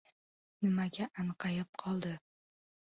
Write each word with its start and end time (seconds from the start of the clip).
–Nimaga 0.67 1.09
anqayib 1.25 1.73
qoldi? 1.87 2.19